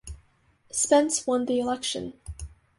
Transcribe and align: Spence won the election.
Spence 0.71 1.27
won 1.27 1.45
the 1.45 1.59
election. 1.59 2.13